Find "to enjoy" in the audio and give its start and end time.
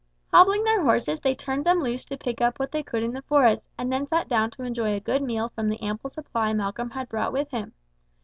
4.49-4.95